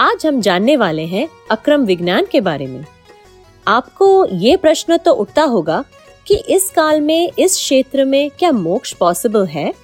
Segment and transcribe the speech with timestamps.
[0.00, 2.84] आज हम जानने वाले हैं अक्रम विज्ञान के बारे में।
[3.68, 5.84] आपको ये प्रश्न तो उठता होगा
[6.26, 9.74] कि इस काल में, इस क्षेत्र में क्या मोक्ष पॉसिबल है?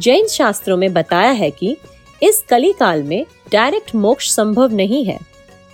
[0.00, 1.76] जैन शास्त्रों में बताया है कि
[2.22, 5.18] इस कली काल में डायरेक्ट मोक्ष संभव नहीं है।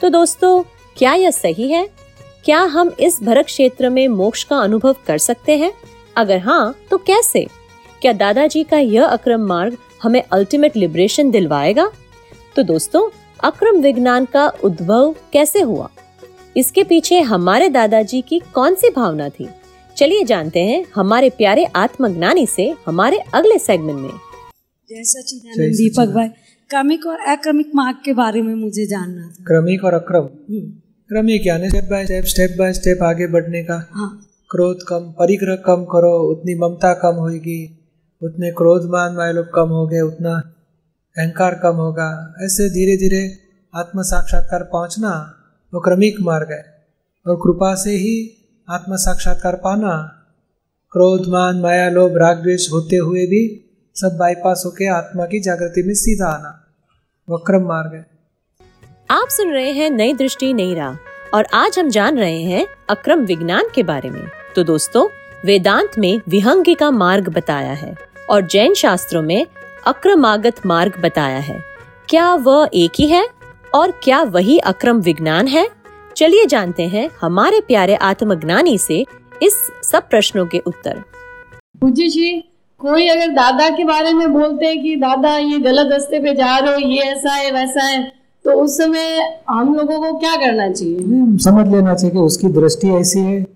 [0.00, 0.62] तो दोस्तों,
[0.96, 1.88] क्या यह सही है?
[2.44, 5.72] क्या हम इस भरत क्षेत्र में मोक्ष का अनुभव कर सकते हैं?
[6.16, 7.46] अगर हाँ तो कैसे?
[8.02, 11.90] क्या दादाजी का यह अक्रम मार्ग हमें अल्टीमेट लिबरेशन दिलवाएगा?
[12.56, 13.10] तो दोस्तों
[13.40, 15.90] अक्रम विज्ञान का उद्भव कैसे हुआ?
[16.56, 19.48] इसके पीछे हमारे दादाजी की कौन सी भावना थी?
[19.96, 26.14] चलिए जानते हैं हमारे प्यारे आत्मज्ञानी से हमारे अगले सेगमेंट में। जय जय सचिदानंद दीपक
[26.14, 26.28] भाई
[26.70, 30.28] क्रमिक और अक्रमिक मार्ग के बारे में मुझे जानना था। क्रमिक और अक्रम?
[31.08, 35.56] क्रमिक यानी step by step step by step आगे बढ़ने का। हाँ। क्रोध कम परिग्रह
[35.56, 37.78] कम करो उतनी ममता कम होगी
[38.22, 40.53] उतने क्रोध मान वालों कम हो गए उतना
[41.18, 43.38] अहंकार कम होगा। ऐसे धीरे धीरे
[43.74, 45.34] आत्म साक्षात्कार पहुँचना
[45.74, 46.86] वो क्रमिक मार्ग है।
[47.26, 50.20] और कृपा से ही आत्म साक्षात्कार पाना,
[50.92, 55.82] क्रोध, मान, माया, लोभ, राग, द्वेष होते हुए भी सब बाईपास होके आत्मा की जागृति
[55.82, 56.64] में सीधा आना
[57.28, 58.06] वो क्रम मार्ग है।
[59.10, 60.96] आप सुन रहे हैं नई दृष्टि, नई राह।
[61.36, 65.08] और आज हम जान रहे हैं अक्रम विज्ञान के बारे में। तो दोस्तों,
[65.46, 67.94] वेदांत में विहंगी का मार्ग बताया है।
[68.30, 69.46] और जैन शास्त्रों में
[69.86, 71.58] अक्रमागत मार्ग बताया है।
[72.08, 73.26] क्या वह एक ही है?
[73.74, 75.68] और क्या वही अक्रम विज्ञान है?
[76.16, 79.04] चलिए जानते हैं हमारे प्यारे आत्मज्ञानी से
[79.42, 81.02] इस सब प्रश्नों के उत्तर।
[81.80, 82.32] पूज्य जी
[82.80, 86.56] कोई अगर दादा के बारे में बोलते हैं कि दादा ये गलत रास्ते पे जा
[86.58, 88.02] रहे हो ये ऐसा है वैसा है
[88.44, 91.38] तो उस समय हम लोगों को क्या करना चाहिए?
[91.38, 93.46] समझ लेना चाहिए कि उसकी दृष्टि ऐसी है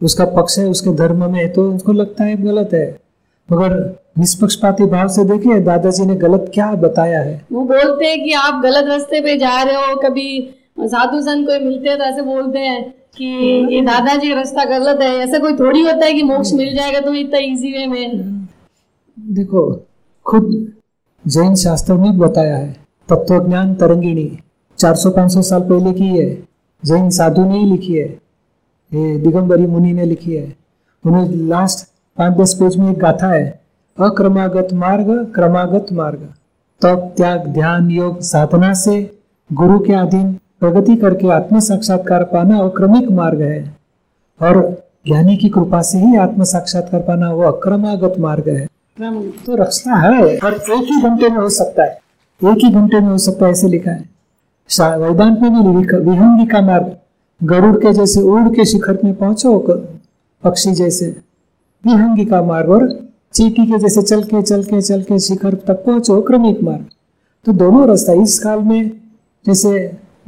[0.00, 2.86] उसका पक्ष है उसके धर्म में है तो उसको लगता है गलत है।
[3.48, 3.74] मगर
[4.18, 7.40] निष्पक्षपाती भाव से देखिए दादाजी ने गलत क्या बताया है?
[7.52, 11.58] वो बोलते हैं कि आप गलत रास्ते पे जा रहे हो कभी साधु संत कोई
[11.58, 12.82] मिलते हैं तो ऐसे बोलते हैं
[13.16, 13.24] कि
[13.74, 17.14] ये दादाजी रास्ता गलत है। ऐसा कोई थोड़ी होता है कि मोक्ष मिल जाएगा तो
[17.14, 18.46] इतना इजी वे में?
[19.16, 19.62] देखो
[20.26, 20.50] खुद
[21.24, 22.72] जैन शास्त्र में बताया है
[23.08, 24.30] तत्वज्ञान तरंगिणी
[24.78, 26.30] 400-500 साल पहले की है
[26.82, 28.08] जैन साधु ने ही लिखी है
[28.92, 30.56] ये दिगंबरी मुनि ने लिखी है।
[31.04, 31.86] उन्हें लास्ट
[32.18, 33.60] पाँच दस पेज में एक गाथा है,
[33.98, 36.28] अक्रमागत मार्ग, क्रमागत मार्ग।
[36.82, 39.18] तप, त्याग, ध्यान, योग, साधना से
[39.50, 43.76] गुरु के अधीन प्रगति करके आत्म साक्षात्कार पाना वो क्रमिक मार्ग है।
[44.40, 48.66] और ज्ञानी की कृपा से ही आत्म साक्षात्कार पाना वो अक्रमागत मार्ग है।
[49.46, 52.00] तो रचना है और एक ही घंटे में हो सकता है।
[52.44, 56.60] एक ही घंटे में हो सकता है, ऐसे लिखा है। वेदांत में भी विहंगी का
[56.62, 56.96] मार्ग,
[57.40, 59.58] गरुड़ के जैसे उड़ के शिखर में पहुंचो,
[60.44, 61.16] पक्षी जैसे।
[61.84, 62.88] विहंगी का मार्ग और
[63.34, 66.84] चीटी के जैसे चल के चल के चल के शिखर तक पहुंचो क्रमिक मार्ग।
[67.46, 68.90] तो दोनों रास्ता इस काल में
[69.46, 69.70] जैसे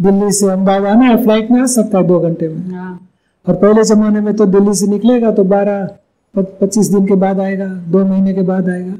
[0.02, 2.98] दिल्ली से अहमदाबाद आना है फ़्लाइट में आ सकता है दो घंटे में। हाँ।
[3.46, 5.88] और पहले जमाने में तो दिल्ली से निकलेगा तो बारह
[6.34, 8.94] पच्चीस दिन के बाद आएगा दो महीने के बाद आएगा।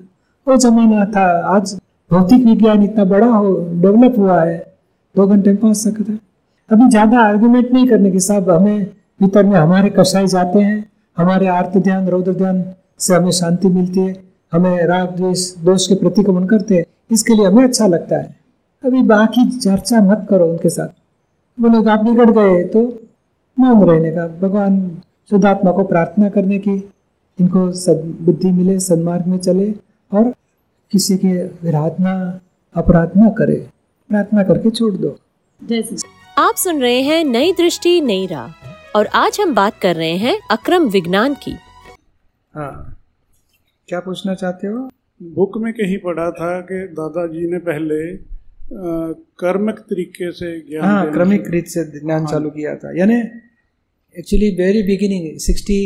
[0.47, 1.25] वो जमाना था
[1.56, 1.75] आज
[2.10, 4.59] भौतिक विज्ञान इतना बड़ा हो डेवलप हुआ है
[5.15, 6.19] दो घंटे में पहुँच सकता है।
[6.71, 8.84] अभी ज़्यादा आर्गुमेंट नहीं करने के साहब हमें
[9.21, 10.78] भीतर में हमारे कषाय जाते हैं
[11.21, 12.65] हमारे आर्त ध्यान, रौद्र ध्यान
[12.99, 14.15] से हमें शांति मिलती है,
[14.53, 18.37] हमें राग, द्वेष, दोष के प्रतिक्रमण करते हैं, इसके लिए हमें अच्छा लगता है।
[18.85, 20.89] अभी बाकी चर्चा मत करो उनके साथ।
[21.59, 22.83] बोले आप बिगड़ गए तो
[23.57, 24.81] मौन रहने का। भगवान
[25.31, 26.77] शुद्धात्मा को प्रार्थना करने की,
[27.39, 29.71] इनको सद्बुद्धि मिले, सन्मार्ग में चले
[30.13, 30.33] और
[30.93, 31.33] किसी के
[31.63, 32.41] विराधना
[32.77, 33.67] अपराध ना करे।
[34.11, 35.17] प्रार्थना करके छोड़ दो।
[36.39, 40.39] आप सुन रहे हैं नई दृष्टि, नई राह। और आज हम बात कर रहे हैं
[40.51, 41.51] अक्रम विज्ञान की।
[42.54, 42.97] हाँ।
[43.89, 44.89] क्या पूछना चाहते हो?
[45.22, 48.01] बुक में कहीं पढ़ा था कि दादाजी ने पहले
[49.42, 53.21] कर्मक तरीके से ज्ञान हाँ क्रमिक रीत से ज्ञान चालू किया था। यानी
[54.16, 55.81] actually very beginning sixty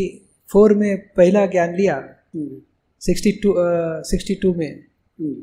[0.49, 2.03] four में पहला ज्ञान लिया।
[2.37, 3.55] सिक्सटी टू
[4.09, 4.71] सिक्सटी टू में।
[5.19, 5.35] हम्म,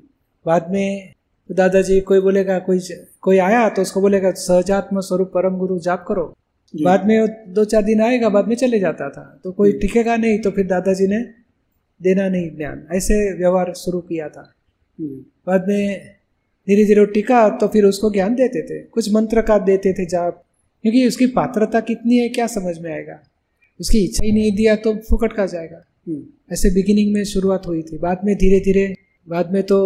[0.46, 1.14] बाद में
[1.50, 2.80] तो दादाजी कोई बोलेगा कोई
[3.22, 6.34] कोई आया तो उसको बोलेगा सहजात्म स्वरूप परम गुरु जाप करो।
[6.74, 10.40] बाद में दो चार दिन आएगा बाद में चले जाता था। तो कोई टिकेगा नहीं
[10.40, 11.20] तो फिर दादाजी ने
[12.02, 14.52] देना नहीं ज्ञान ऐसे व्यवहार शुरू किया था।
[15.00, 15.98] बाद में
[16.68, 20.44] धीरे धीरे टिका तो फिर उसको ज्ञान देते थे। कुछ मंत्र का देते थे जाप
[20.84, 23.20] क्योंकि उसकी पात्रता कितनी है क्या समझ में आएगा?
[23.80, 25.84] उसकी इच्छा ही नहीं दिया तो फुकट का जाएगा।
[26.54, 28.94] ऐसे बिगिनिंग में शुरुआत हुई थी। बाद में धीरे धीरे
[29.28, 29.80] बाद में तो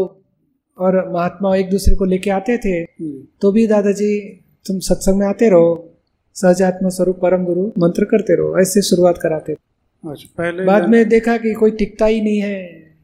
[0.78, 2.84] और महात्मा एक दूसरे को लेके आते थे।
[3.42, 4.20] तो भी दादाजी
[4.66, 5.74] तुम सत्संग में आते रहो
[6.36, 11.38] सहजात्म स्वरूप परम गुरु मंत्र करते रहो ऐसे शुरुआत कराते अच्छा पहले बाद में देखा
[11.38, 12.58] कि कोई टिकता ही नहीं है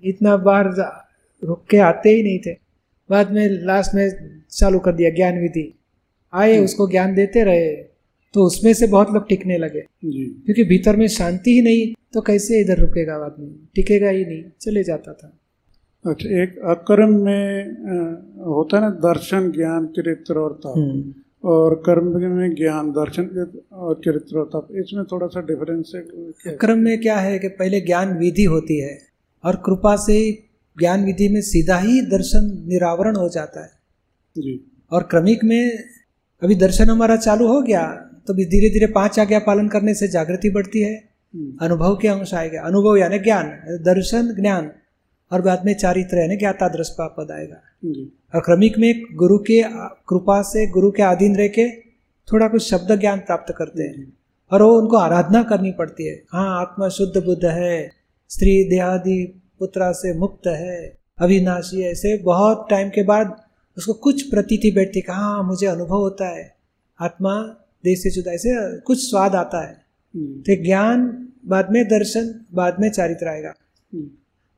[0.03, 0.73] इतना बार
[1.41, 2.53] रुक के आते ही नहीं थे।
[3.09, 4.09] बाद में लास्ट में
[4.51, 5.73] चालू कर दिया ज्ञान विधि।
[6.33, 7.71] आए उसको ज्ञान देते रहे
[8.33, 12.21] तो उसमें से बहुत लोग टिकने लगे। जी। क्योंकि भीतर में शांति ही नहीं तो
[12.21, 15.33] कैसे इधर रुकेगा आदमी टिकेगा ही नहीं चले जाता था।
[16.05, 17.71] अच्छा एक अक्रम में
[18.45, 20.59] होता है ना दर्शन ज्ञान चरित्र और
[21.43, 26.53] और कर्म में ज्ञान दर्शन और चरित्र ताप इसमें थोड़ा सा डिफरेंस है?
[26.53, 29.01] क्रम में क्या है कि पहले ज्ञान विधि होती है
[29.45, 30.43] और कृपा से
[30.79, 33.71] ज्ञान विधि में सीधा ही दर्शन निरावरण हो जाता है।
[34.37, 35.83] जी। और क्रमिक में
[36.43, 37.87] अभी दर्शन हमारा चालू हो गया
[38.27, 42.07] तो भी धीरे धीरे पाँच आज्ञा पालन करने से जागृति बढ़ती है। हम्म, अनुभव के
[42.07, 44.71] अंश आएगा। अनुभव यानी ज्ञान दर्शन ज्ञान।
[45.31, 47.61] और बाद में चारित्र यानी ज्ञाता दृष्टा पद आएगा
[48.35, 49.61] और क्रमिक में गुरु के
[50.09, 51.69] कृपा से गुरु के अधीन रह के
[52.27, 54.11] थोड़ा कुछ शब्द ज्ञान प्राप्त करते हैं
[54.51, 57.89] और वो उनको आराधना करनी पड़ती है। हाँ आत्मा शुद्ध बुद्ध है
[58.29, 59.17] स्त्री देहादि
[59.59, 60.77] पुत्रा से मुक्त है
[61.19, 63.35] अविनाशी है। ऐसे बहुत टाइम के बाद
[63.77, 66.55] उसको कुछ प्रतीति बैठती है हाँ मुझे अनुभव होता है।
[66.99, 67.35] आत्मा
[67.83, 69.73] देह से जुदा ऐसे कुछ स्वाद आता है।
[70.15, 71.07] तो ज्ञान
[71.45, 73.53] बाद में दर्शन बाद में चारित्र आएगा।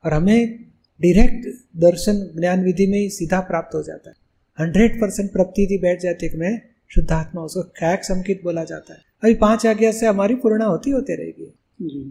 [0.04, 0.64] और हमें
[1.00, 1.46] डायरेक्ट
[1.76, 4.16] दर्शन ज्ञान विधि में ही सीधा प्राप्त हो जाता है।
[4.58, 6.60] हंड्रेड परसेंट प्रतीति बैठ जाती है मैं
[6.94, 11.16] शुद्धात्मा उसको कैक संकित बोला जाता है। अभी पाँच आज्ञा से हमारी पूर्णा होती होती
[11.16, 11.52] रहेगी।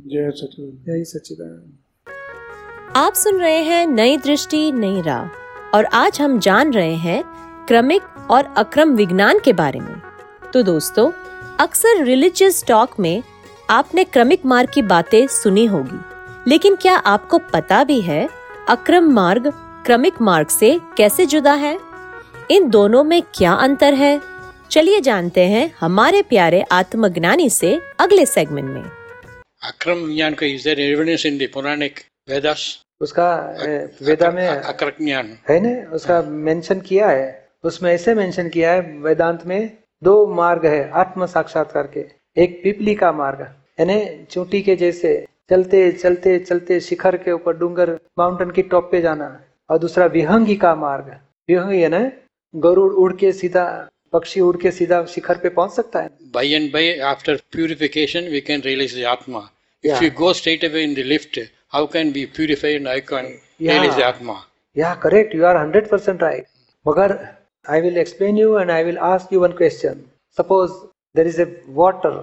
[0.09, 1.71] जय सचिव यही सच्चिदानंद
[2.95, 7.23] आप सुन रहे हैं नई दृष्टि नई राह। और आज हम जान रहे हैं
[7.67, 8.01] क्रमिक
[8.31, 9.95] और अक्रम विज्ञान के बारे में।
[10.53, 11.11] तो दोस्तों
[11.59, 13.23] अक्सर रिलीजियस टॉक में
[13.69, 16.12] आपने क्रमिक मार्ग की बातें सुनी होगी।
[16.47, 18.29] लेकिन क्या आपको पता भी है
[18.69, 19.47] अक्रम मार्ग
[19.85, 21.79] क्रमिक मार्ग से कैसे जुदा है?
[22.51, 24.21] इन दोनों में क्या अंतर है?
[24.71, 28.83] चलिए जानते हैं हमारे प्यारे आत्मज्ञानी से अगले सेगमेंट में।
[29.69, 32.03] Akram Jnana ka is there evidence in the Puranic
[33.01, 33.55] उसका
[34.01, 35.49] वेदा में Akrak Jnana.
[35.49, 35.91] है ना?
[35.91, 41.25] उसका मेंशन किया है। उसमें ऐसे मेंशन किया है वेदांत में दो मार्ग है आत्म
[41.25, 42.05] साक्षात्कार के।
[42.43, 43.41] एक पिपली का मार्ग
[43.79, 49.01] यानी चूंटी के जैसे चलते चलते चलते शिखर के ऊपर डूंगर माउंटेन की टॉप पे
[49.01, 49.27] जाना
[49.69, 51.09] और दूसरा विहंगी का मार्ग
[51.49, 52.11] विहंगी है ना?
[52.53, 53.65] गरुड़ उड़ के सीधा
[54.13, 58.41] पक्षी उड़ के सीधा शिखर पे पहुँच सकता है। By and by after purification we
[58.49, 59.43] can realise आत्मा
[59.83, 61.39] if you go straight away in the lift
[61.73, 63.25] how can be purify and I can
[63.61, 64.41] realise आत्मा
[64.75, 66.45] या correct you are hundred percent right
[66.85, 67.17] मगर
[67.65, 70.03] I will explain you and I will ask you one question
[70.37, 70.71] suppose
[71.15, 72.21] there is a water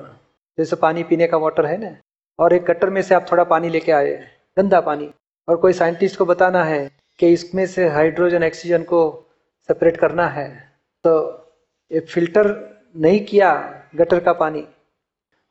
[0.59, 1.97] जैसे पानी पीने का water है ना?
[2.41, 4.13] और एक गटर में से आप थोड़ा पानी लेके आए
[4.57, 5.11] गंदा पानी।
[5.49, 6.91] और कोई साइंटिस्ट को बताना है
[7.21, 9.01] कि इसमें से हाइड्रोजन, ऑक्सीजन को
[9.69, 10.49] सेपरेट करना है।
[11.05, 11.13] तो
[11.91, 12.49] ये फ़िल्टर
[12.97, 13.53] नहीं किया
[13.97, 14.67] गटर का पानी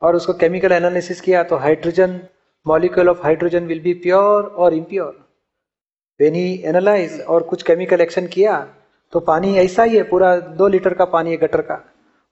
[0.02, 2.20] और उसको केमिकल एनालिसिस किया तो hydrogen,
[2.66, 5.26] molecule of hydrogen will be pure और इम्प्योर।
[6.20, 8.58] वेन ही एनालाइज और कुछ केमिकल एक्शन किया
[9.14, 11.84] तो पानी ऐसा ही है, पूरा दो लीटर का पानी है गटर का।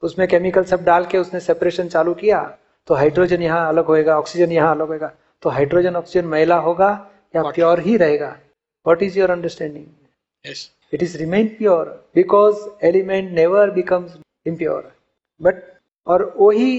[0.04, 2.42] उसमें केमिकल सब डाल के उसने सेपरेशन चालू किया
[2.88, 5.12] तो हाइड्रोजन यहाँ अलग होएगा ऑक्सीजन यहाँ अलग होएगा।
[5.44, 6.90] तो हाइड्रोजन ऑक्सीजन मैला होगा
[7.36, 7.54] या What?
[7.56, 8.36] प्योर ही रहेगा?
[8.86, 9.86] What is your understanding
[10.46, 10.60] Yes.
[10.94, 14.12] it is remain pure because element never becomes
[14.46, 14.84] impure.
[15.42, 15.56] But
[16.08, 16.70] और वही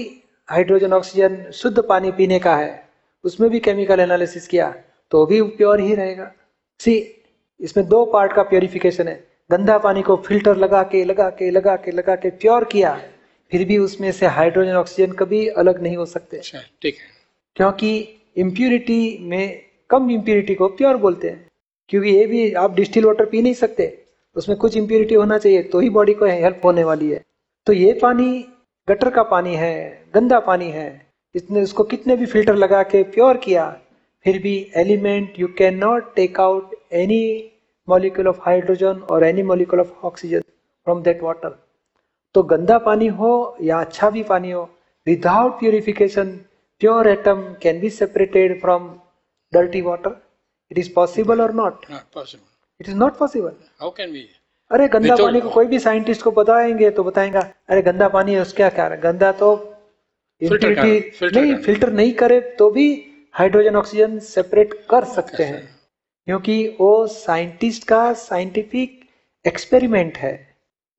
[0.49, 2.71] हाइड्रोजन ऑक्सीजन शुद्ध पानी पीने का है
[3.23, 4.69] उसमें भी केमिकल एनालिसिस किया
[5.11, 6.31] तो भी प्योर ही रहेगा।
[6.79, 6.95] सी
[7.59, 9.15] इसमें दो पार्ट का प्योरिफिकेशन है।
[9.49, 12.99] गंदा पानी को फ़िल्टर लगा के लगा के लगा के लगा के प्योर किया।
[13.51, 17.07] फिर भी उसमें से हाइड्रोजन ऑक्सीजन कभी अलग नहीं हो सकते। अच्छा ठीक है।
[17.55, 21.47] क्योंकि इम्प्यूरिटी में कम इम्प्यूरिटी को प्योर बोलते हैं।
[21.89, 23.87] क्योंकि ये भी आप डिस्टिल वाटर पी नहीं सकते।
[24.35, 27.23] उसमें कुछ इम्प्यूरिटी होना चाहिए तो ही बॉडी को हेल्प होने वाली है।
[27.67, 28.45] तो ये पानी
[28.87, 30.89] गटर का पानी है गंदा पानी है
[31.35, 33.65] इसने उसको कितने भी फ़िल्टर लगा के प्योर किया
[34.25, 37.51] फिर भी element you can not take out any
[37.87, 41.57] molecule of hydrogen और any molecule of oxygen from that water
[42.33, 44.69] तो गंदा पानी हो या अच्छा भी पानी हो
[45.07, 46.31] without purification
[46.79, 48.99] pure atom can be separated from
[49.53, 50.27] dirty water
[50.71, 52.45] it is possible और not Not possible.
[52.81, 53.51] It is not possible
[53.83, 54.21] How can we?
[54.71, 58.33] अरे गंदा Without- पानी को कोई भी साइंटिस्ट को बताएँगे तो बताएगा अरे गंदा पानी
[58.33, 59.01] है उसका क्या है?
[59.01, 59.75] गंदा तो
[60.43, 60.83] करना,
[61.41, 65.75] नहीं। फ़िल्टर नहीं करे तो भी हाइड्रोजन ऑक्सीजन सेपरेट कर सकते हैं।
[66.25, 69.09] क्योंकि वो साइंटिस्ट का साइंटिफिक
[69.47, 70.48] एक्सपेरिमेंट है।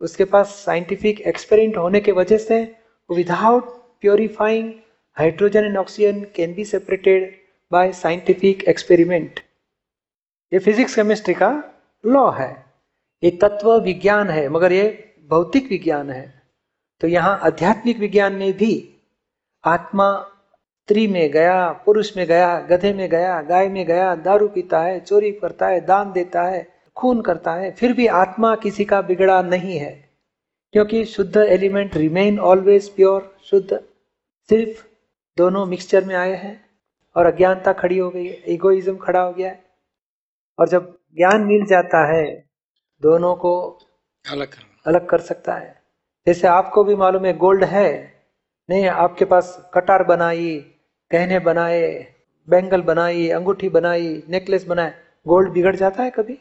[0.00, 2.76] उसके पास साइंटिफिक एक्सपेरिमेंट होने के वजह से
[3.10, 3.68] without
[4.00, 4.72] purifying
[5.16, 7.40] hydrogen and oxygen can be separated
[7.72, 9.40] by scientific experiment
[10.52, 11.50] ये फिजिक्स केमिस्ट्री का
[12.06, 12.66] लॉ है।
[13.22, 16.42] ये तत्व विज्ञान है, मगर ये भौतिक विज्ञान है।
[17.00, 18.72] तो यहाँ आध्यात्मिक विज्ञान में भी
[19.64, 20.26] आत्मा
[20.88, 25.00] स्त्री में गया, पुरुष में गया, गधे में गया, गाय में गया, दारू पीता है,
[25.00, 29.40] चोरी करता है, दान देता है खून करता है फिर भी आत्मा किसी का बिगड़ा
[29.42, 29.92] नहीं है।
[30.74, 33.80] क्योंकि शुद्ध एलिमेंट रिमेन ऑलवेज प्योर शुद्ध
[34.50, 34.84] सिर्फ़
[35.38, 36.54] दोनों मिक्सचर में आए हैं
[37.16, 39.62] और अज्ञानता खड़ी हो गई है इगोइज्म खड़ा हो गया है।
[40.58, 42.24] और जब ज्ञान मिल जाता है
[43.02, 43.54] दोनों को
[44.24, 45.74] अलग कर अलग कर सकता है।
[46.26, 47.90] जैसे आपको भी मालूम है गोल्ड है
[48.68, 50.56] नहीं आपके पास कटार बनाई
[51.10, 51.82] गहने बनाए
[52.48, 54.94] बैंगल बनाई अंगूठी बनाई नेकलेस बनाए
[55.26, 56.38] गोल्ड बिगड़ जाता है कभी?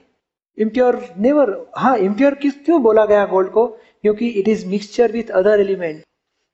[0.59, 3.65] इम्प्योर नेवर हाँ इम्प्योर किस, क्यों बोला गया गोल्ड को?
[4.01, 6.03] क्योंकि it is mixture with other element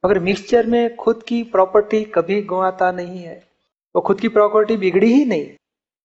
[0.04, 3.36] अगर मिक्सचर में खुद की प्रॉपर्टी कभी गुआता नहीं है
[3.96, 5.48] वो खुद की प्रॉपर्टी बिगड़ी ही नहीं।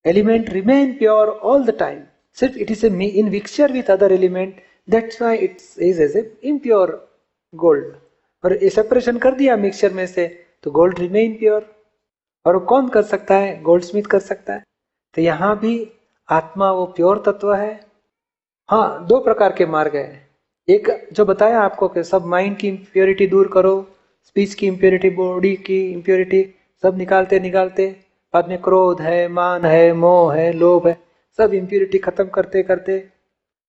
[0.05, 1.99] Element remain pure all the time
[2.37, 6.97] सिर्फ़ it is in mixture with other element that's why it's is as a impure
[7.53, 7.93] gold
[8.43, 10.27] और ये सेपरेशन कर दिया मिक्सचर में से
[10.63, 11.65] तो गोल्ड रिमेन प्योर
[12.45, 13.61] और वो कौन कर सकता है?
[13.61, 14.63] गोल्ड स्मिथ कर सकता है।
[15.15, 15.91] तो यहाँ भी
[16.29, 17.90] आत्मा वो प्योर तत्व है।
[18.71, 20.29] हाँ दो प्रकार के मार्ग है।
[20.67, 23.73] एक जो बताया आपको कि सब माइंड की इम्प्योरिटी दूर करो
[24.25, 26.43] स्पीच की इम्प्योरिटी बॉडी की इम्प्योरिटी
[26.83, 27.87] सब निकालते निकालते,
[28.33, 30.97] बाद में क्रोध है, मान है, मोह है, लोभ है,
[31.39, 32.97] सब इम्प्योरिटी खत्म करते करते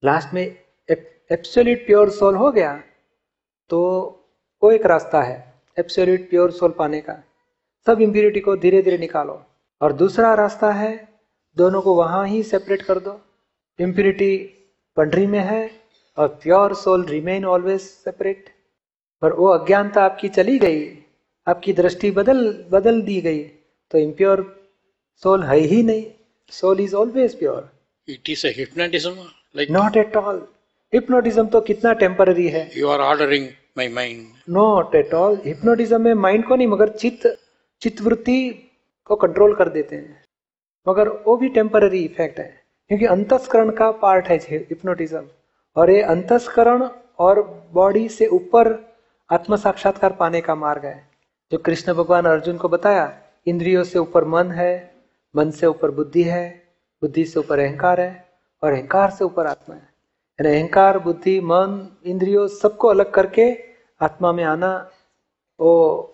[0.02, 0.44] लास्ट में
[0.88, 2.72] एब्सोल्यूट प्योर सोल हो गया
[3.70, 3.82] तो
[4.62, 5.36] वो एक रास्ता है
[5.76, 7.22] एब्सोल्यूट प्योर सोल पाने का।
[7.86, 9.40] सब इम्प्योरिटी को धीरे धीरे निकालो।
[9.80, 10.96] और दूसरा रास्ता है,
[11.56, 13.20] दोनों को वहाँ ही सेपरेट कर दो।
[13.78, 14.34] इम्प्योरिटी
[14.96, 15.70] पंडरी में है
[16.18, 18.48] और pure soul remain always separate.
[19.22, 20.80] पर वो अज्ञानता आपकी चली गई
[21.46, 22.40] आपकी दृष्टि बदल
[22.72, 23.42] बदल दी गई
[23.90, 24.42] तो इम्प्योर
[25.22, 26.04] सोल है ही नहीं।
[26.52, 27.68] Soul is always pure
[28.08, 29.12] it is hypnotism
[29.56, 30.46] like not at all
[30.92, 33.46] hypnotism तो कितना टेम्पररी है। You are ordering
[33.78, 37.36] my mind not at all hypnotism में माइंड को नहीं मगर चित्त
[37.82, 38.48] चित्तवृत्ति
[39.06, 40.24] को कंट्रोल कर देते हैं।
[40.86, 45.26] मगर वो भी टेम्पररी इफ़ेक्ट है। क्योंकि अंतस्करण का पार्ट है हिप्नोटिज्म
[45.76, 48.92] और ये अंतस्करण और बॉडी से ऊपर
[49.30, 51.08] आत्म साक्षात्कार पाने का मार्ग है।
[51.52, 54.94] जो कृष्ण भगवान अर्जुन को बताया, इंद्रियों से ऊपर मन है,
[55.36, 56.62] मन से ऊपर बुद्धि है,
[57.02, 58.28] बुद्धि से ऊपर अहंकार है,
[58.62, 59.82] और अहंकार से ऊपर आत्मा है।
[60.40, 63.54] यानी अहंकार, बुद्धि, मन, इंद्रियों सबको अलग करके
[64.00, 64.90] आत्मा में आना,
[65.60, 66.08] वो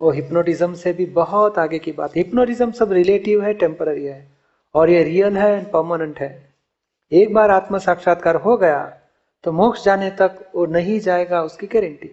[0.00, 4.37] वो हिप्नोटिज्म से भी बहुत आगे की बात। हिप्नोटिज्म सब रिलेटिव है टेम्पररी है।
[4.78, 6.30] और ये रियल है एंड परमानेंट है।
[7.12, 8.80] एक बार आत्म साक्षात्कार हो गया
[9.44, 12.10] तो मोक्ष जाने तक वो नहीं जाएगा उसकी गारंटी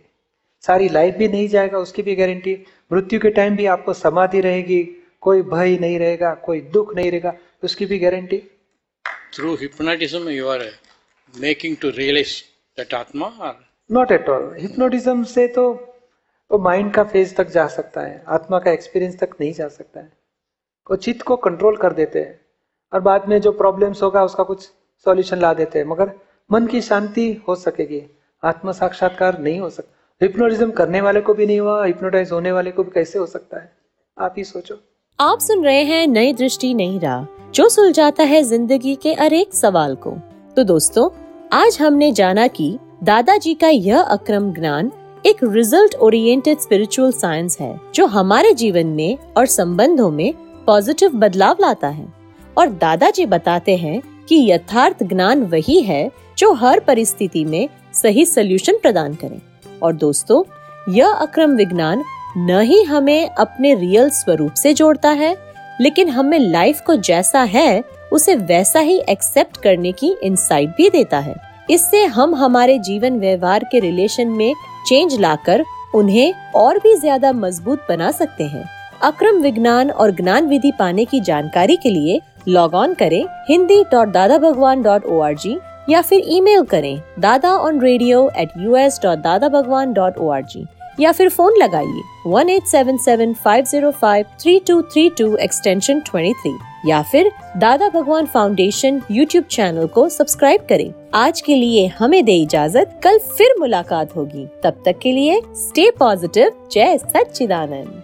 [0.63, 2.53] सारी लाइफ भी नहीं जाएगा उसकी भी गारंटी
[2.91, 4.84] मृत्यु के टाइम भी आपको समाधि रहेगी
[5.22, 8.38] कोई भय नहीं रहेगा कोई दुख नहीं रहेगा उसकी भी guarantee
[9.36, 10.63] through hypnotism you are
[11.34, 12.34] making to realise
[12.77, 13.27] that आत्मा
[13.89, 15.67] नॉट एट ऑल हिप्नोटिज्म से तो
[16.51, 20.00] वो माइंड का फ़ेज़ तक जा सकता है आत्मा का एक्सपीरियंस तक नहीं जा सकता
[20.00, 20.12] है।
[20.89, 22.39] वो चित्त को कंट्रोल कर देते हैं।
[22.96, 24.62] और बाद में जो प्रॉब्लम्स होगा, उसका कुछ
[25.06, 26.12] सॉल्यूशन ला देते हैं। मगर
[26.52, 28.02] मन की शांति हो सकेगी।
[28.44, 32.72] आत्म साक्षात्कार नहीं हो सकता हिप्नोटिज्म करने वाले को भी नहीं हुआ हिप्नोटाइज होने वाले
[32.72, 33.72] को भी कैसे हो सकता है?
[34.18, 34.75] आप ही सोचो।
[35.20, 39.96] आप सुन रहे हैं नई दृष्टि, नई राह, जो सुलझाता है ज़िंदगी के अनेक सवाल
[39.96, 40.12] को।
[40.56, 41.10] तो दोस्तों,
[41.54, 44.92] आज हमने जाना कि दादाजी का यह अक्रम ज्ञान
[45.25, 50.34] एक रिज़ल्ट ओरिएंटेड स्पिरिचुअल साइंस है, जो हमारे जीवन में और संबंधों में
[50.66, 52.14] पॉजिटिव बदलाव लाता है।
[52.57, 58.77] और दादाजी बताते हैं कि यथार्थ ज्ञान वही है जो हर परिस्थिति में सही सोल्यूशन
[58.77, 59.39] प्रदान करे।
[59.83, 60.43] और दोस्तों,
[60.89, 62.03] यह अक्रम विज्ञान
[62.38, 65.35] न ही हमें अपने रियल स्वरूप से जोड़ता है,
[65.81, 67.83] लेकिन हमें लाइफ को जैसा है,
[68.13, 71.35] उसे वैसा ही एक्सेप्ट करने की इंसाइट भी देता है।
[71.69, 74.53] इससे हम हमारे जीवन व्यवहार के रिलेशन में
[74.88, 75.63] चेंज लाकर
[75.95, 78.63] उन्हें और भी ज़्यादा मज़बूत बना सकते हैं।
[79.03, 84.08] अक्रम विज्ञान और ज्ञान विधि पाने की जानकारी के लिए लॉग ऑन करें Hindi dot
[84.08, 85.58] Dada Bhagwan dot O R G
[85.90, 90.30] या फिर ईमेल करें Dada on radio at U S dot Dada Bhagwan dot O
[90.30, 90.66] R G
[91.00, 95.36] या फिर फ़ोन लगाइए one eight seven seven five zero five three two three two
[95.38, 101.56] extension twenty three या फिर Dada Bhagwan foundation YouTube channel को subscribe करें। आज के
[101.56, 106.98] लिए हमें दे इजाज़त। कल फिर मुलाकात होगी। तब तक के लिए स्टे पॉजिटिव जय
[106.98, 108.04] सच्चिदानंद।